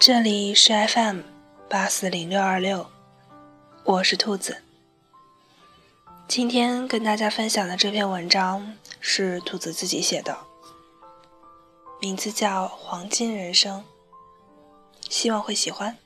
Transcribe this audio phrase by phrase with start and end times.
[0.00, 1.20] 这里是 FM
[1.68, 2.86] 八四零六二六，
[3.84, 4.62] 我是兔子。
[6.28, 10.38] 今天跟大家分享的这篇文章是兔子自己写的，
[12.00, 13.80] 名字叫《黄金人生》，
[15.10, 15.98] 希望会喜欢。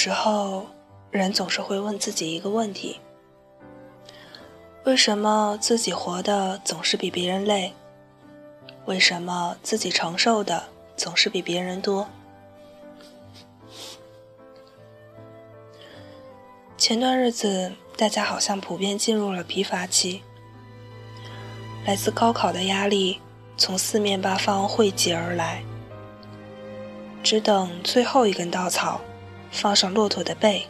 [0.00, 0.64] 时候，
[1.10, 3.00] 人总是会问自己一个问题。
[4.84, 7.74] 为什么自己活的总是比别人累？
[8.86, 10.62] 为什么自己承受的
[10.96, 12.08] 总是比别人多？
[16.76, 20.22] 前段日子，大家好像普遍进入了疲乏期，
[21.84, 23.20] 来自高考的压力
[23.56, 25.60] 从四面八方汇集而来，
[27.20, 29.00] 只等最后一根稻草，
[29.50, 30.66] 放上骆驼的背。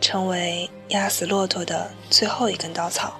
[0.00, 3.14] 成为压死骆驼的最后一根稻草，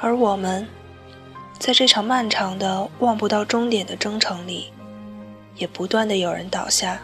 [0.00, 0.66] 而我们，
[1.60, 4.72] 在这场漫长的望不到终点的征程里，
[5.54, 7.00] 也不断的有人倒下，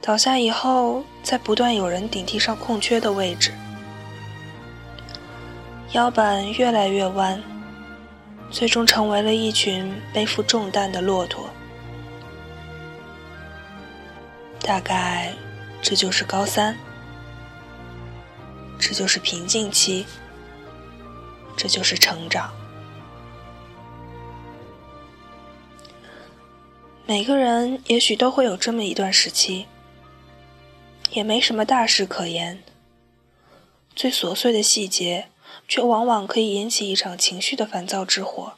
[0.00, 3.52] 倒下以后，再不断有人顶替上空缺的位置，
[5.92, 7.42] 腰板越来越弯，
[8.50, 11.50] 最终成为了一群背负重担的骆驼。
[14.66, 15.34] 大概，
[15.82, 16.74] 这就是高三，
[18.78, 20.06] 这就是瓶颈期，
[21.54, 22.50] 这就是成长。
[27.04, 29.66] 每个人也许都会有这么一段时期，
[31.10, 32.62] 也没什么大事可言，
[33.94, 35.28] 最琐碎的细节，
[35.68, 38.54] 却往往可以引起一场情绪的烦躁之火。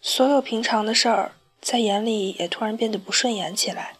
[0.00, 1.30] 所有平常的事儿。
[1.64, 3.96] 在眼里也突然变得不顺眼起来，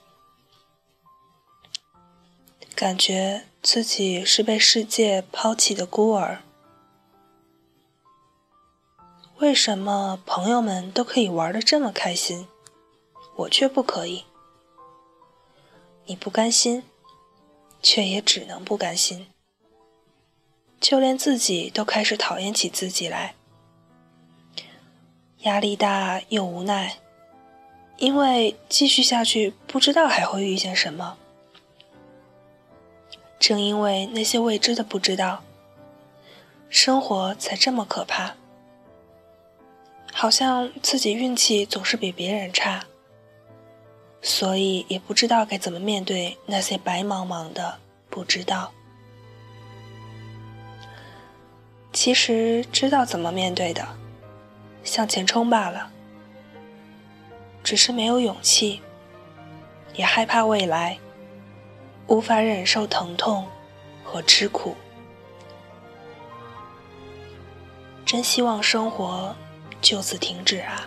[2.74, 6.42] 感觉自己是被世界抛弃的孤儿。
[9.38, 12.46] 为什么朋友们都可以玩的这么开心，
[13.36, 14.26] 我却不可以？
[16.04, 16.82] 你不甘心，
[17.82, 19.26] 却也只能不甘心。
[20.78, 23.34] 就连自己都开始讨厌起自己来，
[25.38, 26.98] 压力大又无奈。
[27.96, 31.16] 因为继续下去，不知道还会遇见什么。
[33.38, 35.42] 正因为那些未知的不知道，
[36.68, 38.34] 生活才这么可怕。
[40.12, 42.84] 好像自己运气总是比别人差，
[44.22, 47.78] 所以也不知道该怎么面对那些白茫茫的
[48.08, 48.72] 不知道。
[51.92, 53.86] 其实知道怎么面对的，
[54.82, 55.90] 向前冲罢了。
[57.64, 58.82] 只是没有勇气，
[59.94, 60.98] 也害怕未来，
[62.06, 63.48] 无法忍受疼痛
[64.04, 64.76] 和吃苦。
[68.04, 69.34] 真希望生活
[69.80, 70.86] 就此停止啊！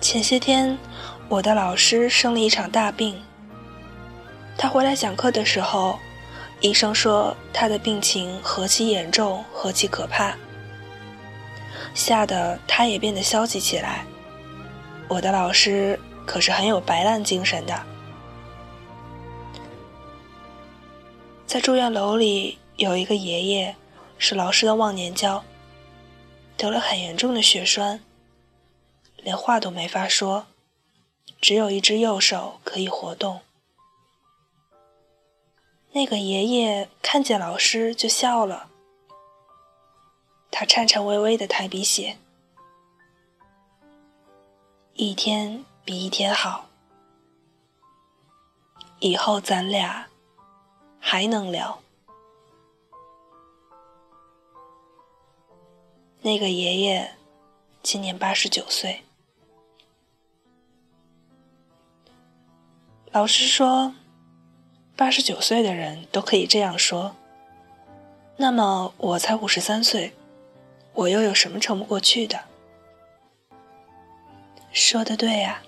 [0.00, 0.76] 前些天，
[1.28, 3.22] 我的老师生了一场大病，
[4.58, 5.96] 他回来讲课的时候。
[6.60, 10.36] 医生说他的病情何其严重，何其可怕，
[11.94, 14.04] 吓得他也变得消极起来。
[15.08, 17.82] 我的老师可是很有白烂精神的。
[21.46, 23.74] 在住院楼里有一个爷爷，
[24.18, 25.42] 是老师的忘年交，
[26.56, 28.00] 得了很严重的血栓，
[29.16, 30.46] 连话都没法说，
[31.40, 33.40] 只有一只右手可以活动。
[35.92, 38.70] 那个爷爷看见老师就笑了，
[40.48, 42.16] 他颤颤巍巍的抬笔写
[44.94, 46.68] ：“一天比一天好，
[49.00, 50.06] 以后咱俩
[51.00, 51.82] 还能聊。”
[56.22, 57.16] 那个爷爷
[57.82, 59.02] 今年八十九岁，
[63.10, 63.92] 老师说。
[65.00, 67.16] 八十九岁的人都可以这样说，
[68.36, 70.12] 那么我才五十三岁，
[70.92, 72.38] 我又有什么撑不过去的？
[74.72, 75.62] 说的对呀。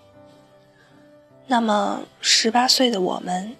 [1.46, 3.56] 那么十八岁的我们，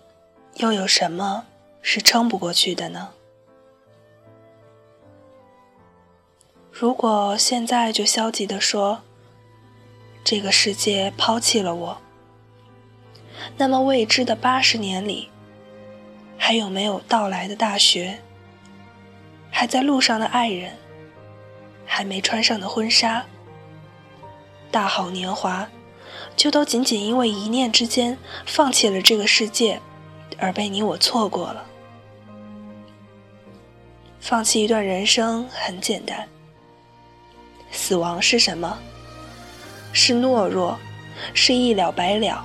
[0.57, 1.47] 又有什么
[1.81, 3.15] 是撑不过去的呢？
[6.71, 9.01] 如果现在就消极的说，
[10.23, 11.99] 这个世界抛弃了我，
[13.57, 15.31] 那么未知的八十年里，
[16.45, 18.19] 还有没有到来的大学？
[19.49, 20.73] 还在路上的爱人？
[21.87, 23.25] 还没穿上的婚纱？
[24.69, 25.69] 大好年华，
[26.35, 29.81] 就都仅仅因为一念之间放弃了这个世界，
[30.37, 31.65] 而被你我错过了。
[34.19, 36.29] 放弃一段人生很简单。
[37.71, 38.77] 死亡是什么？
[39.93, 40.77] 是懦弱，
[41.35, 42.45] 是一了百了。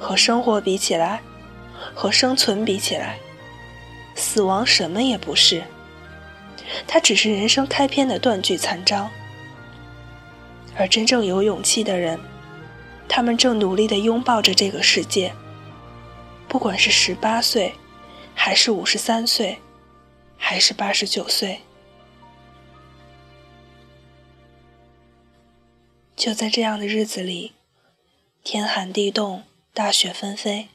[0.00, 1.22] 和生活比起来，
[1.94, 3.18] 和生存比起来，
[4.14, 5.62] 死亡什么也不是。
[6.86, 9.10] 它只是人生开篇的断句残章。
[10.76, 12.18] 而真正有勇气的人，
[13.08, 15.32] 他们正努力地拥抱着这个世界。
[16.48, 17.74] 不管是十八岁，
[18.34, 19.58] 还是五十三岁，
[20.36, 21.60] 还是八十九岁，
[26.16, 27.52] 就在这样的日子里，
[28.42, 29.44] 天寒地冻。
[29.72, 30.68] 大雪纷飞，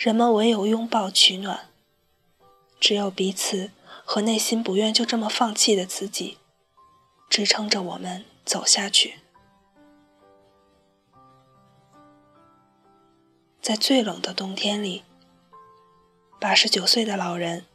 [0.00, 1.68] 人们唯有拥抱取暖。
[2.80, 3.70] 只有彼此
[4.02, 6.38] 和内心不愿就这么放弃的自己，
[7.28, 9.18] 支撑着我们走下去。
[13.60, 15.04] 在最冷的冬天里，
[16.40, 17.66] 八十九岁的老人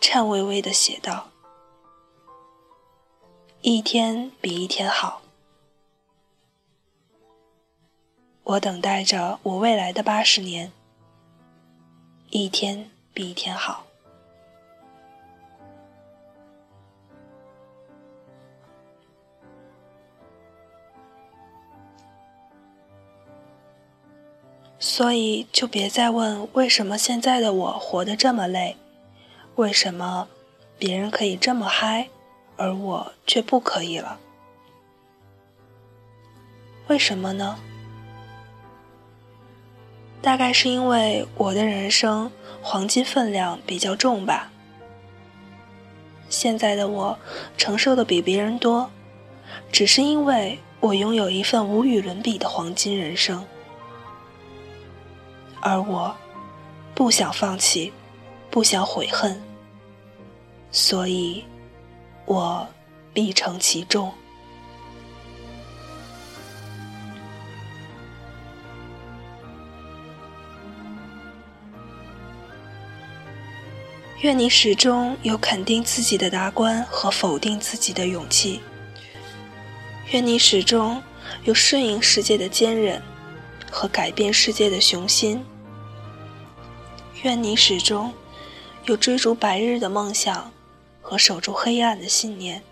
[0.00, 1.30] 颤巍巍地写道
[3.62, 5.22] ：“一天比一天好。”
[8.42, 10.72] 我等待着我未来的八十年，
[12.30, 13.84] 一天比一天好。
[24.80, 28.76] 所以，就别再问为什么现在的我活得这么累，
[29.56, 30.28] 为什么
[30.78, 32.08] 别人可以这么嗨，
[32.56, 34.18] 而我却不可以了？
[36.88, 37.58] 为什么呢？
[40.20, 42.30] 大概是因为我的人生
[42.60, 44.50] 黄金分量比较重吧。
[46.28, 47.18] 现在的我
[47.56, 48.90] 承受的比别人多，
[49.72, 53.42] 只是因为我拥有一份无与伦比的黄金人生，
[55.60, 56.14] 而我
[56.94, 57.92] 不想放弃，
[58.50, 59.40] 不想悔恨，
[60.70, 61.42] 所以，
[62.26, 62.66] 我
[63.14, 64.12] 必承其重。
[74.20, 78.60] 愿你始终有肯定自己的达观和否定自己的勇气。
[80.10, 81.00] 愿你始终
[81.44, 83.00] 有顺应世界的坚韧
[83.70, 85.44] 和改变世界的雄心。
[87.22, 88.12] 愿你始终
[88.86, 90.52] 有追逐白日的梦想
[91.00, 92.64] 和守住黑暗的信念。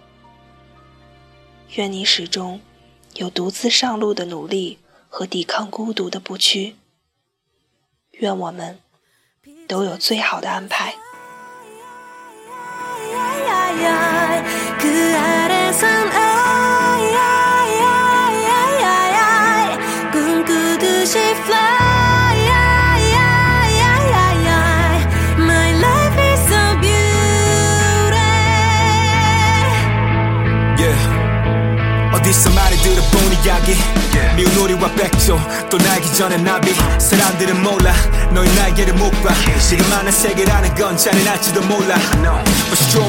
[1.76, 2.60] 愿你始终
[3.14, 6.74] 有独自上路的努力和抵抗孤独的不屈。
[8.12, 8.80] 愿我们
[9.68, 11.05] 都有最好的安排。
[32.26, 33.76] 어디서 많이 들어 본 이야기?
[34.34, 35.38] 미운 우리와 백조
[35.70, 36.74] 또 날기 전에 나비.
[36.98, 37.92] 사람들은 몰라
[38.32, 39.32] 너의 날개를 못봐.
[39.60, 41.94] 지금 많은 세계라는 건 잔인할지도 몰라.
[42.66, 43.05] But strong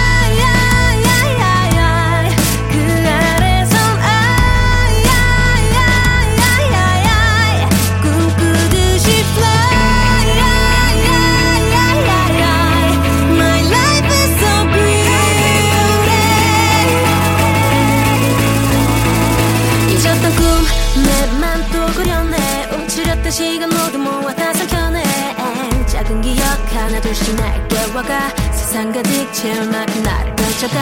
[29.41, 30.79] 채울 만큼 나를 펼쳐가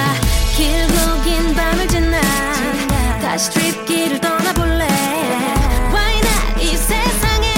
[0.57, 2.19] 길고 긴 밤을 지나
[3.21, 4.85] 다시 트립길을 떠나볼래?
[5.93, 6.19] Why
[6.59, 7.53] 이 세상에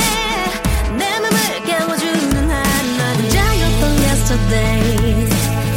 [1.00, 5.30] 내 맘을 깨워주는 하나 혼자였던 yesterday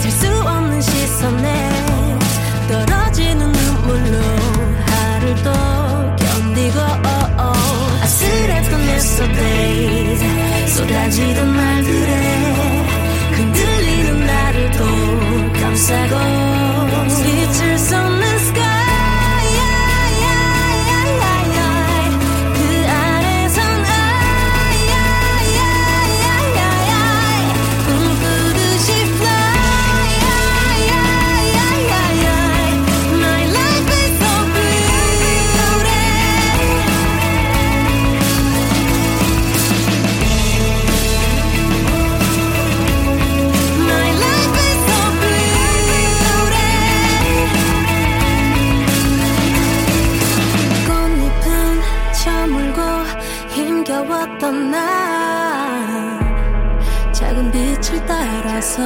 [0.03, 1.71] 셀수 없는 시선에
[2.69, 4.21] 떨어지는 눈물로
[4.85, 5.53] 하루를 또
[6.17, 6.79] 견디고
[8.03, 12.14] 아슬했던 yesterday 쏟아지던 말들에
[53.85, 54.83] 힘겨웠던 날
[57.13, 58.83] 작은 빛을 따라서